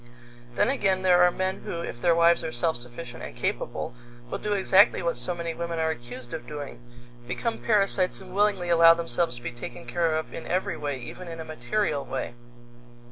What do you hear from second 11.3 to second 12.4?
a material way.